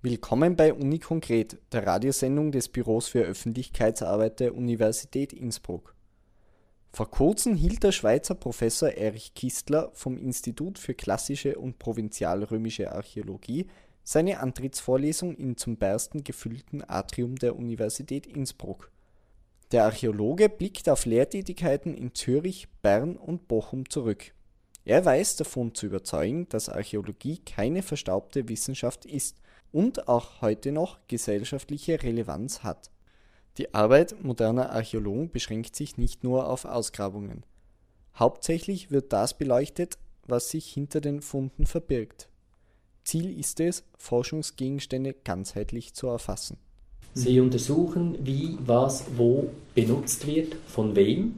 [0.00, 5.96] Willkommen bei Uni Konkret, der Radiosendung des Büros für Öffentlichkeitsarbeit der Universität Innsbruck.
[6.92, 13.66] Vor kurzem hielt der Schweizer Professor Erich Kistler vom Institut für klassische und provinzialrömische Archäologie
[14.04, 18.92] seine Antrittsvorlesung im zum Bersten gefüllten Atrium der Universität Innsbruck.
[19.72, 24.32] Der Archäologe blickt auf Lehrtätigkeiten in Zürich, Bern und Bochum zurück.
[24.84, 29.38] Er weiß davon zu überzeugen, dass Archäologie keine verstaubte Wissenschaft ist
[29.72, 32.90] und auch heute noch gesellschaftliche Relevanz hat.
[33.58, 37.44] Die Arbeit moderner Archäologen beschränkt sich nicht nur auf Ausgrabungen.
[38.16, 42.28] Hauptsächlich wird das beleuchtet, was sich hinter den Funden verbirgt.
[43.04, 46.58] Ziel ist es, Forschungsgegenstände ganzheitlich zu erfassen.
[47.14, 51.34] Sie untersuchen, wie, was, wo benutzt wird, von wem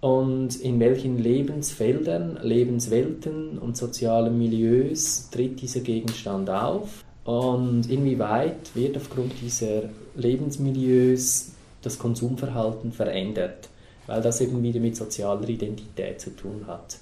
[0.00, 8.96] und in welchen Lebensfeldern, Lebenswelten und sozialen Milieus tritt dieser Gegenstand auf und inwieweit wird
[8.96, 9.82] aufgrund dieser
[10.16, 13.68] Lebensmilieus das Konsumverhalten verändert,
[14.06, 16.98] weil das eben wieder mit sozialer Identität zu tun hat.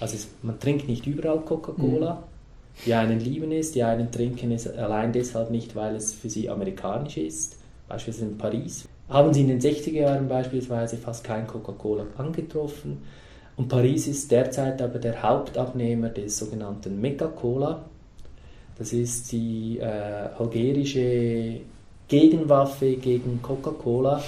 [0.00, 2.14] Also es, man trinkt nicht überall Coca-Cola.
[2.14, 2.32] Mhm.
[2.86, 6.48] Die einen lieben es, die einen trinken es allein deshalb nicht, weil es für sie
[6.48, 7.56] amerikanisch ist.
[7.86, 12.98] Beispielsweise in Paris haben sie in den 60er Jahren beispielsweise fast kein Coca-Cola angetroffen.
[13.56, 17.84] Und Paris ist derzeit aber der Hauptabnehmer des sogenannten Mecca-Cola,
[18.78, 19.84] das ist die äh,
[20.38, 21.60] algerische
[22.08, 24.22] Gegenwaffe gegen Coca-Cola,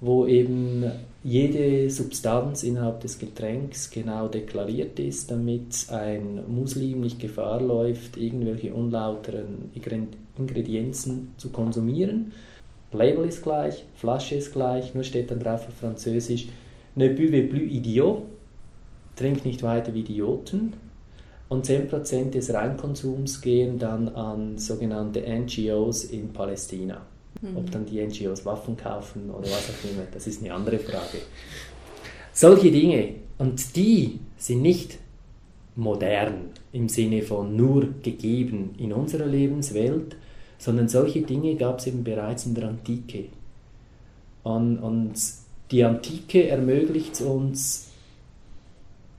[0.00, 0.84] wo eben
[1.22, 8.74] jede Substanz innerhalb des Getränks genau deklariert ist, damit ein Muslim nicht Gefahr läuft, irgendwelche
[8.74, 9.70] unlauteren
[10.36, 12.32] Ingredienzen zu konsumieren.
[12.92, 16.48] Label ist gleich, Flasche ist gleich, nur steht dann drauf auf Französisch
[16.96, 18.22] Ne buvez plus idiot,
[19.16, 20.74] trink nicht weiter wie Idioten
[21.48, 27.02] und 10% des Reinkonsums gehen dann an sogenannte NGOs in Palästina.
[27.40, 27.56] Mhm.
[27.56, 31.18] Ob dann die NGOs Waffen kaufen oder was auch immer, das ist eine andere Frage.
[32.32, 34.98] Solche Dinge, und die sind nicht
[35.76, 40.16] modern im Sinne von nur gegeben in unserer Lebenswelt,
[40.58, 43.26] sondern solche Dinge gab es eben bereits in der Antike.
[44.44, 45.14] Und, und
[45.70, 47.90] die Antike ermöglicht uns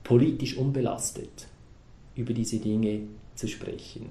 [0.02, 1.46] politisch unbelastet
[2.16, 3.00] über diese Dinge
[3.34, 4.06] zu sprechen.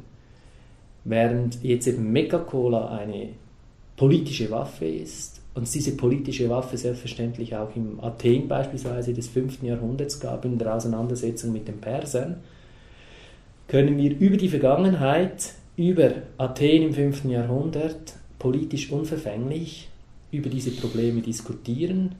[1.04, 3.30] Während jetzt eben Mecca-Cola eine
[3.98, 9.64] politische Waffe ist und diese politische Waffe selbstverständlich auch im Athen beispielsweise des 5.
[9.64, 12.38] Jahrhunderts gab in der Auseinandersetzung mit den Persern,
[13.68, 17.26] können wir über die Vergangenheit, über Athen im 5.
[17.26, 19.90] Jahrhundert politisch unverfänglich
[20.32, 22.16] über diese Probleme diskutieren,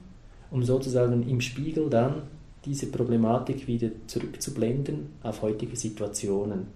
[0.50, 2.22] um sozusagen im Spiegel dann
[2.66, 6.68] diese Problematik wieder zurückzublenden auf heutige Situationen.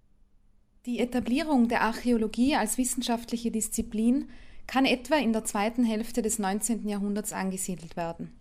[0.86, 4.28] Die Etablierung der Archäologie als wissenschaftliche Disziplin
[4.66, 6.88] kann etwa in der zweiten Hälfte des 19.
[6.88, 8.32] Jahrhunderts angesiedelt werden.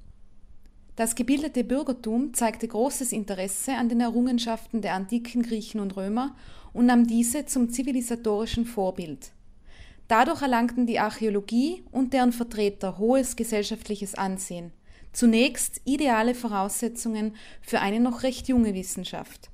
[0.95, 6.35] Das gebildete Bürgertum zeigte großes Interesse an den Errungenschaften der antiken Griechen und Römer
[6.73, 9.31] und nahm diese zum zivilisatorischen Vorbild.
[10.07, 14.71] Dadurch erlangten die Archäologie und deren Vertreter hohes gesellschaftliches Ansehen,
[15.11, 19.49] Zunächst ideale Voraussetzungen für eine noch recht junge Wissenschaft.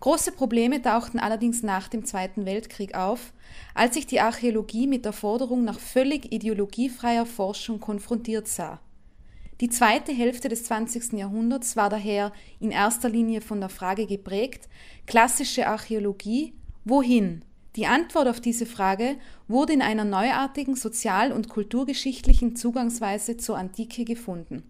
[0.00, 3.32] Große Probleme tauchten allerdings nach dem Zweiten Weltkrieg auf,
[3.74, 8.80] als sich die Archäologie mit der Forderung nach völlig ideologiefreier Forschung konfrontiert sah.
[9.60, 11.12] Die zweite Hälfte des 20.
[11.12, 14.70] Jahrhunderts war daher in erster Linie von der Frage geprägt,
[15.06, 16.54] klassische Archäologie,
[16.86, 17.44] wohin?
[17.76, 19.16] Die Antwort auf diese Frage
[19.48, 24.62] wurde in einer neuartigen sozial- und kulturgeschichtlichen Zugangsweise zur Antike gefunden.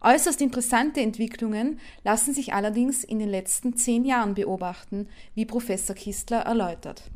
[0.00, 6.40] Äußerst interessante Entwicklungen lassen sich allerdings in den letzten zehn Jahren beobachten, wie Professor Kistler
[6.40, 7.10] erläutert.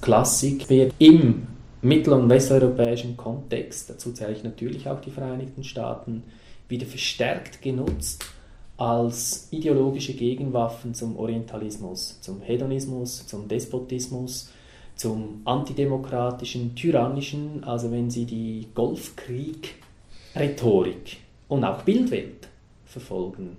[0.00, 1.46] Klassik wird im
[1.82, 6.22] mittel- und westeuropäischen Kontext, dazu zähle ich natürlich auch die Vereinigten Staaten,
[6.68, 8.24] wieder verstärkt genutzt
[8.76, 14.52] als ideologische Gegenwaffen zum Orientalismus, zum Hedonismus, zum Despotismus,
[14.94, 21.18] zum antidemokratischen, tyrannischen, also wenn Sie die Golfkrieg-Rhetorik
[21.50, 22.48] und auch Bildwelt
[22.86, 23.58] verfolgen,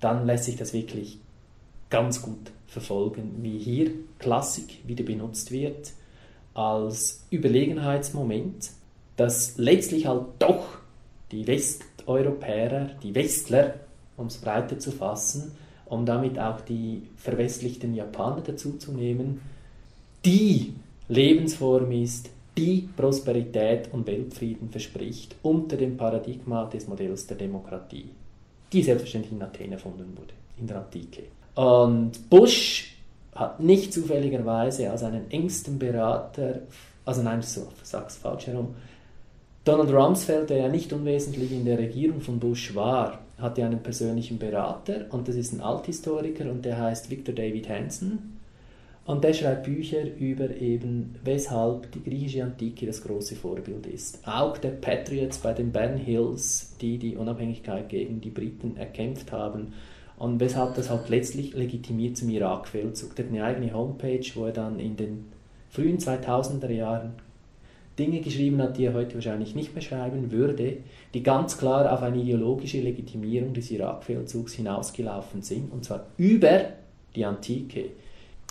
[0.00, 1.18] dann lässt sich das wirklich
[1.90, 5.92] ganz gut verfolgen, wie hier Klassik wieder benutzt wird
[6.54, 8.70] als Überlegenheitsmoment,
[9.16, 10.78] das letztlich halt doch
[11.32, 13.74] die Westeuropäer, die Westler,
[14.16, 15.52] um es breiter zu fassen,
[15.86, 19.40] um damit auch die verwestlichten Japaner dazuzunehmen,
[20.24, 20.74] die
[21.08, 28.10] Lebensform ist, die Prosperität und Weltfrieden verspricht unter dem Paradigma des Modells der Demokratie,
[28.72, 31.22] die selbstverständlich in Athen erfunden wurde, in der Antike.
[31.54, 32.96] Und Bush
[33.34, 36.62] hat nicht zufälligerweise als einen engsten Berater
[37.08, 38.74] also nein, sage es falsch herum,
[39.64, 44.38] Donald Rumsfeld, der ja nicht unwesentlich in der Regierung von Bush war, hatte einen persönlichen
[44.38, 48.37] Berater und das ist ein Althistoriker und der heißt Victor David Hansen.
[49.08, 54.20] Und der schreibt Bücher über eben, weshalb die griechische Antike das große Vorbild ist.
[54.28, 59.72] Auch der Patriots bei den Ben Hills, die die Unabhängigkeit gegen die Briten erkämpft haben
[60.18, 63.16] und weshalb das halt letztlich legitimiert zum Irakfeldzug.
[63.16, 65.24] Der hat eine eigene Homepage, wo er dann in den
[65.70, 67.12] frühen 2000er Jahren
[67.98, 70.76] Dinge geschrieben hat, die er heute wahrscheinlich nicht mehr schreiben würde,
[71.14, 76.60] die ganz klar auf eine ideologische Legitimierung des Irakfeldzugs hinausgelaufen sind, und zwar über
[77.16, 77.86] die Antike.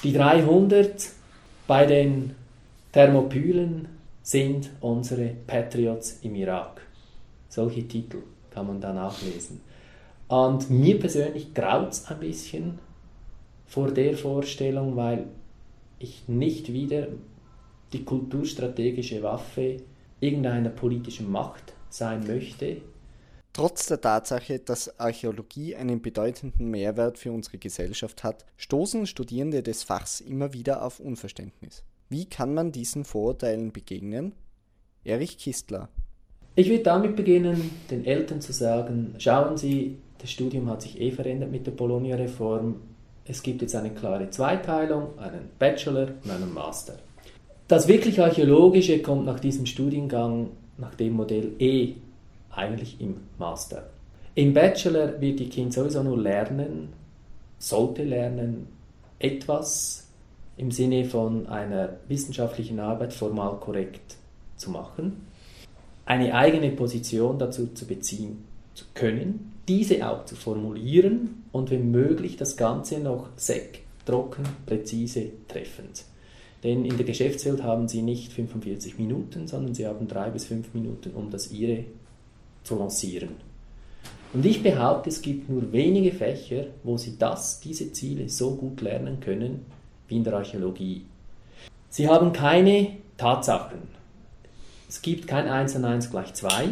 [0.03, 1.09] Die 300
[1.65, 2.35] bei den
[2.91, 3.87] Thermopylen
[4.21, 6.81] sind unsere Patriots im Irak.
[7.49, 8.19] Solche Titel
[8.51, 9.61] kann man da nachlesen.
[10.27, 12.79] Und mir persönlich graut es ein bisschen
[13.65, 15.25] vor der Vorstellung, weil
[15.97, 17.07] ich nicht wieder
[17.91, 19.77] die kulturstrategische Waffe
[20.19, 22.77] irgendeiner politischen Macht sein möchte,
[23.57, 29.81] Trotz der Tatsache, dass Archäologie einen bedeutenden Mehrwert für unsere Gesellschaft hat, stoßen Studierende des
[29.81, 31.83] Fachs immer wieder auf Unverständnis.
[32.07, 34.33] Wie kann man diesen Vorurteilen begegnen?
[35.03, 35.89] Erich Kistler.
[36.53, 41.09] Ich würde damit beginnen, den Eltern zu sagen, schauen Sie, das Studium hat sich eh
[41.09, 42.75] verändert mit der Bologna-Reform.
[43.25, 46.99] Es gibt jetzt eine klare Zweiteilung, einen Bachelor und einen Master.
[47.67, 51.95] Das wirklich Archäologische kommt nach diesem Studiengang, nach dem Modell E
[52.57, 53.89] eigentlich im Master.
[54.35, 56.89] Im Bachelor wird die Kind sowieso nur lernen,
[57.57, 58.67] sollte lernen,
[59.19, 60.07] etwas
[60.57, 64.17] im Sinne von einer wissenschaftlichen Arbeit formal korrekt
[64.55, 65.27] zu machen,
[66.05, 68.43] eine eigene Position dazu zu beziehen
[68.73, 75.31] zu können, diese auch zu formulieren und wenn möglich das Ganze noch sec, trocken, präzise,
[75.47, 76.05] treffend.
[76.63, 80.73] Denn in der Geschäftswelt haben Sie nicht 45 Minuten, sondern Sie haben drei bis fünf
[80.73, 81.85] Minuten, um das Ihre
[82.67, 83.29] zu lancieren.
[84.33, 88.81] Und ich behaupte, es gibt nur wenige Fächer, wo Sie das, diese Ziele so gut
[88.81, 89.65] lernen können
[90.07, 91.05] wie in der Archäologie.
[91.89, 93.79] Sie haben keine Tatsachen.
[94.89, 96.69] Es gibt kein 1 und 1 gleich 2,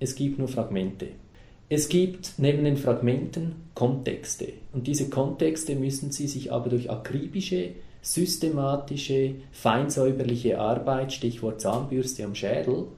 [0.00, 1.08] es gibt nur Fragmente.
[1.68, 4.52] Es gibt neben den Fragmenten Kontexte.
[4.72, 7.70] Und diese Kontexte müssen Sie sich aber durch akribische,
[8.02, 12.88] systematische, feinsäuberliche Arbeit, Stichwort Zahnbürste am Schädel,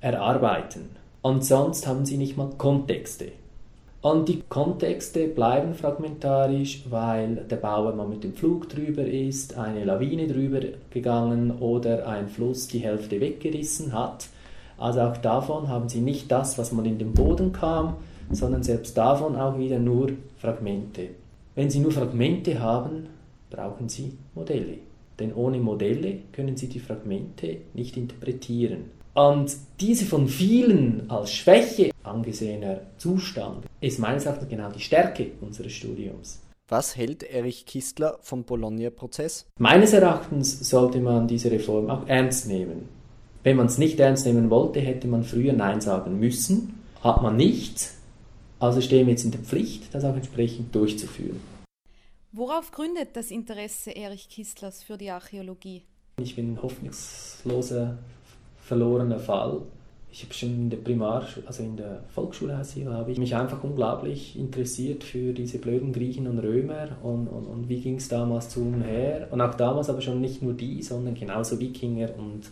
[0.00, 0.90] erarbeiten.
[1.26, 3.32] Und sonst haben sie nicht mal Kontexte.
[4.00, 9.84] Und die Kontexte bleiben fragmentarisch, weil der Bauer mal mit dem Flug drüber ist, eine
[9.84, 14.28] Lawine drüber gegangen oder ein Fluss die Hälfte weggerissen hat.
[14.78, 17.96] Also auch davon haben sie nicht das, was mal in den Boden kam,
[18.30, 21.08] sondern selbst davon auch wieder nur Fragmente.
[21.56, 23.08] Wenn sie nur Fragmente haben,
[23.50, 24.78] brauchen sie Modelle.
[25.18, 28.94] Denn ohne Modelle können sie die Fragmente nicht interpretieren.
[29.16, 35.72] Und diese von vielen als Schwäche angesehener Zustand ist meines Erachtens genau die Stärke unseres
[35.72, 36.42] Studiums.
[36.68, 39.46] Was hält Erich Kistler vom Bologna-Prozess?
[39.58, 42.90] Meines Erachtens sollte man diese Reform auch ernst nehmen.
[43.42, 46.78] Wenn man es nicht ernst nehmen wollte, hätte man früher Nein sagen müssen.
[47.02, 47.88] Hat man nicht.
[48.58, 51.40] Also stehen wir jetzt in der Pflicht, das auch entsprechend durchzuführen.
[52.32, 55.84] Worauf gründet das Interesse Erich Kistlers für die Archäologie?
[56.20, 57.96] Ich bin hoffnungsloser
[58.66, 59.62] verlorener Fall.
[60.10, 64.36] Ich habe schon in der Primarschule, also in der Volksschule habe ich mich einfach unglaublich
[64.38, 68.60] interessiert für diese blöden Griechen und Römer und, und, und wie ging es damals zu
[68.60, 69.28] und her.
[69.30, 72.50] Und auch damals aber schon nicht nur die, sondern genauso Wikinger und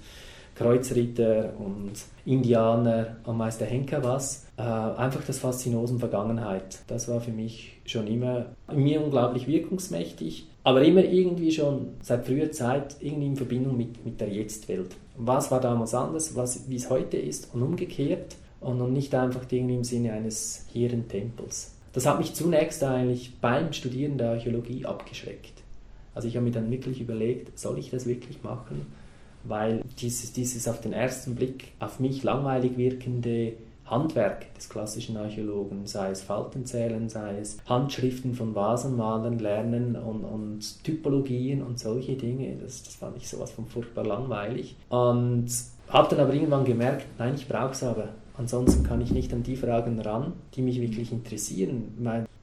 [0.54, 1.92] Kreuzritter und
[2.24, 4.46] Indianer und Meister Henker was.
[4.56, 6.80] Äh, einfach das Faszinosum Vergangenheit.
[6.86, 12.50] Das war für mich schon immer mir unglaublich wirkungsmächtig, aber immer irgendwie schon seit früher
[12.50, 16.90] Zeit irgendwie in Verbindung mit, mit der Jetztwelt was war damals anders, was, wie es
[16.90, 21.72] heute ist und umgekehrt und, und nicht einfach irgendwie im Sinne eines hehren Tempels.
[21.92, 25.62] Das hat mich zunächst eigentlich beim Studieren der Archäologie abgeschreckt.
[26.14, 28.86] Also ich habe mir dann wirklich überlegt, soll ich das wirklich machen?
[29.44, 33.52] Weil dieses, dieses auf den ersten Blick auf mich langweilig wirkende
[33.94, 40.84] Handwerk des klassischen Archäologen, sei es Faltenzählen, sei es Handschriften von Vasenmalern lernen und, und
[40.84, 44.76] Typologien und solche Dinge, das, das fand ich sowas von furchtbar langweilig.
[44.88, 45.46] Und
[45.88, 48.08] habe dann aber irgendwann gemerkt, nein, ich brauche es aber.
[48.36, 51.94] Ansonsten kann ich nicht an die Fragen ran, die mich wirklich interessieren.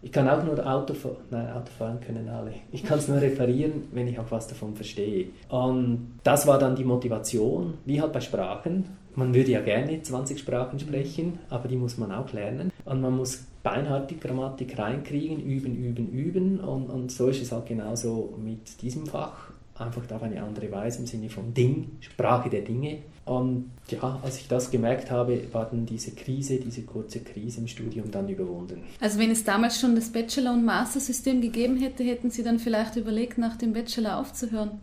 [0.01, 0.93] Ich kann auch nur Auto
[1.29, 2.53] nein, Auto fahren können alle.
[2.72, 5.27] Ich kann es nur reparieren, wenn ich auch was davon verstehe.
[5.50, 10.39] Und das war dann die Motivation, wie halt bei Sprachen man würde ja gerne 20
[10.39, 12.72] Sprachen sprechen, aber die muss man auch lernen.
[12.86, 16.60] Und man muss beinhart die Grammatik reinkriegen, üben, üben, üben.
[16.60, 19.51] Und, und so ist es halt genauso mit diesem Fach.
[19.75, 23.00] einfach auf eine andere Weise im Sinne von Ding, Sprache der Dinge.
[23.25, 27.68] Und ja, als ich das gemerkt habe, war dann diese Krise, diese kurze Krise im
[27.68, 28.82] Studium dann überwunden.
[29.00, 32.96] Also wenn es damals schon das Bachelor- und Master-System gegeben hätte, hätten Sie dann vielleicht
[32.96, 34.80] überlegt, nach dem Bachelor aufzuhören?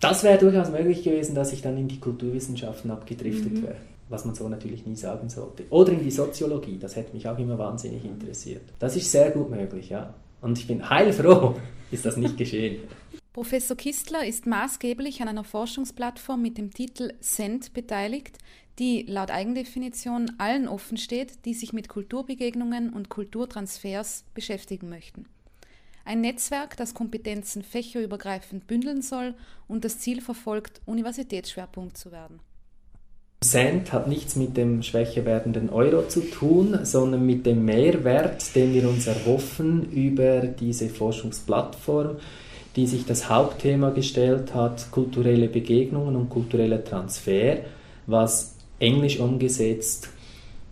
[0.00, 3.62] Das wäre durchaus möglich gewesen, dass ich dann in die Kulturwissenschaften abgedriftet mhm.
[3.62, 3.76] wäre
[4.08, 5.64] was man so natürlich nie sagen sollte.
[5.70, 8.62] Oder in die Soziologie, das hätte mich auch immer wahnsinnig interessiert.
[8.78, 10.14] Das ist sehr gut möglich, ja.
[10.40, 11.56] Und ich bin heilfroh,
[11.90, 12.82] ist das nicht geschehen.
[13.32, 18.38] Professor Kistler ist maßgeblich an einer Forschungsplattform mit dem Titel SEND beteiligt,
[18.78, 25.26] die laut Eigendefinition allen offen steht, die sich mit Kulturbegegnungen und Kulturtransfers beschäftigen möchten.
[26.08, 29.34] Ein Netzwerk, das Kompetenzen fächerübergreifend bündeln soll
[29.66, 32.40] und das Ziel verfolgt, Universitätsschwerpunkt zu werden.
[33.44, 38.72] Cent hat nichts mit dem schwächer werdenden Euro zu tun, sondern mit dem Mehrwert, den
[38.72, 42.16] wir uns erhoffen über diese Forschungsplattform
[42.76, 47.58] die sich das Hauptthema gestellt hat, kulturelle Begegnungen und kultureller Transfer,
[48.06, 50.10] was englisch umgesetzt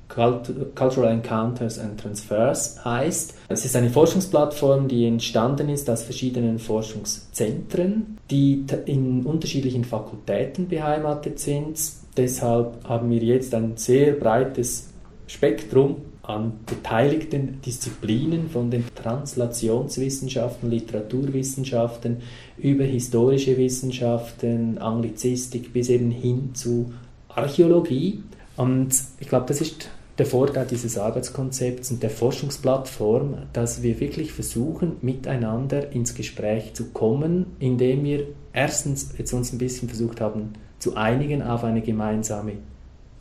[0.08, 3.34] Cultural Encounters and Transfers heißt.
[3.48, 11.38] Es ist eine Forschungsplattform, die entstanden ist aus verschiedenen Forschungszentren, die in unterschiedlichen Fakultäten beheimatet
[11.38, 11.78] sind.
[12.16, 14.88] Deshalb haben wir jetzt ein sehr breites
[15.26, 22.18] Spektrum an beteiligten Disziplinen von den Translationswissenschaften, Literaturwissenschaften
[22.58, 26.92] über historische Wissenschaften, Anglizistik bis eben hin zu
[27.28, 28.22] Archäologie.
[28.56, 28.88] Und
[29.20, 34.96] ich glaube, das ist der Vorteil dieses Arbeitskonzepts und der Forschungsplattform, dass wir wirklich versuchen,
[35.02, 40.96] miteinander ins Gespräch zu kommen, indem wir erstens jetzt uns ein bisschen versucht haben zu
[40.96, 42.52] einigen auf eine gemeinsame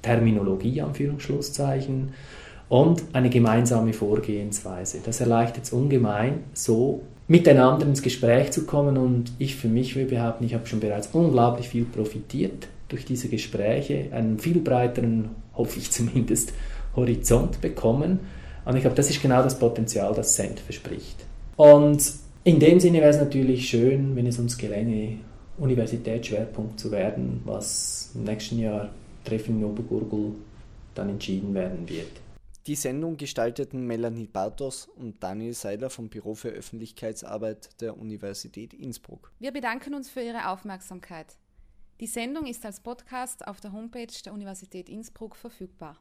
[0.01, 2.13] Terminologie, Anführungsschlusszeichen,
[2.67, 4.99] und eine gemeinsame Vorgehensweise.
[5.05, 10.05] Das erleichtert es ungemein, so miteinander ins Gespräch zu kommen und ich für mich will
[10.05, 15.79] behaupten, ich habe schon bereits unglaublich viel profitiert durch diese Gespräche, einen viel breiteren, hoffe
[15.79, 16.53] ich zumindest,
[16.95, 18.19] Horizont bekommen.
[18.65, 21.23] Und ich glaube, das ist genau das Potenzial, das Cent verspricht.
[21.55, 25.19] Und in dem Sinne wäre es natürlich schön, wenn es uns gelänge,
[25.57, 28.89] Universitätsschwerpunkt zu werden, was im nächsten Jahr
[29.23, 30.35] Treffen in Obergurgul
[30.93, 32.11] dann entschieden werden wird.
[32.67, 39.31] Die Sendung gestalteten Melanie Bartos und Daniel Seiler vom Büro für Öffentlichkeitsarbeit der Universität Innsbruck.
[39.39, 41.27] Wir bedanken uns für Ihre Aufmerksamkeit.
[41.99, 45.97] Die Sendung ist als Podcast auf der Homepage der Universität Innsbruck verfügbar.